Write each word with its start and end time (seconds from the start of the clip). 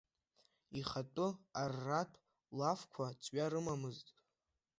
Ихатәы 0.79 1.27
арратә 1.61 2.17
лафқәа 2.57 3.05
ҵҩа 3.23 3.47
рымамызт. 3.51 4.07